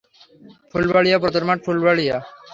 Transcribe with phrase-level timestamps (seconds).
[0.71, 2.17] ফুলবাড়িয়া পুরাতন মঠ, ফুলবাড়িয়া।